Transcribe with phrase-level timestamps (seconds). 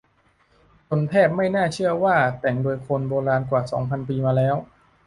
[0.89, 4.55] จนแทบไม่น่าเชื่อว่าแต่งโดยคนโบราณกว่าสองพันปีมาแล้ว